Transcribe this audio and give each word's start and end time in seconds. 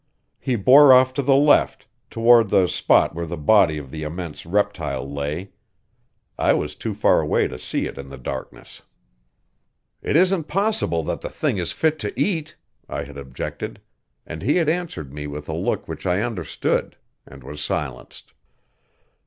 He 0.39 0.55
bore 0.55 0.91
off 0.93 1.13
to 1.13 1.21
the 1.21 1.35
left, 1.35 1.85
toward 2.09 2.49
the 2.49 2.65
spot 2.65 3.13
where 3.13 3.27
the 3.27 3.37
body 3.37 3.77
of 3.77 3.91
the 3.91 4.01
immense 4.01 4.47
reptile 4.47 5.07
lay; 5.07 5.51
I 6.39 6.53
was 6.53 6.73
too 6.73 6.95
far 6.95 7.21
away 7.21 7.47
to 7.47 7.59
see 7.59 7.85
it 7.85 7.99
in 7.99 8.09
the 8.09 8.17
darkness. 8.17 8.81
"It 10.01 10.17
isn't 10.17 10.45
possible 10.45 11.03
that 11.03 11.21
the 11.21 11.29
thing 11.29 11.57
is 11.59 11.71
fit 11.71 11.99
to 11.99 12.19
eat," 12.19 12.55
I 12.89 13.03
had 13.03 13.15
objected, 13.17 13.79
and 14.25 14.41
he 14.41 14.55
had 14.55 14.69
answered 14.69 15.13
me 15.13 15.27
with 15.27 15.47
a 15.47 15.53
look 15.55 15.87
which 15.87 16.07
I 16.07 16.21
understood, 16.23 16.95
and 17.27 17.43
was 17.43 17.63
silenced. 17.63 18.33